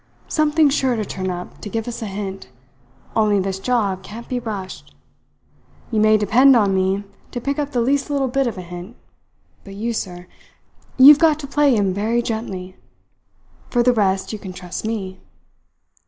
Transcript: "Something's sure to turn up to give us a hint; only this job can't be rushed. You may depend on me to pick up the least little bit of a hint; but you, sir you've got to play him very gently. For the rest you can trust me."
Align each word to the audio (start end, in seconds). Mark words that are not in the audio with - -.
"Something's 0.27 0.73
sure 0.73 0.95
to 0.95 1.05
turn 1.05 1.29
up 1.29 1.61
to 1.61 1.69
give 1.69 1.87
us 1.87 2.01
a 2.01 2.07
hint; 2.07 2.49
only 3.15 3.39
this 3.39 3.59
job 3.59 4.01
can't 4.01 4.27
be 4.27 4.39
rushed. 4.39 4.95
You 5.91 5.99
may 5.99 6.17
depend 6.17 6.55
on 6.55 6.73
me 6.73 7.03
to 7.29 7.39
pick 7.39 7.59
up 7.59 7.71
the 7.71 7.81
least 7.81 8.09
little 8.09 8.27
bit 8.27 8.47
of 8.47 8.57
a 8.57 8.63
hint; 8.63 8.95
but 9.63 9.75
you, 9.75 9.93
sir 9.93 10.25
you've 10.97 11.19
got 11.19 11.37
to 11.41 11.45
play 11.47 11.75
him 11.75 11.93
very 11.93 12.23
gently. 12.23 12.75
For 13.69 13.83
the 13.83 13.93
rest 13.93 14.33
you 14.33 14.39
can 14.39 14.53
trust 14.53 14.87
me." 14.87 15.19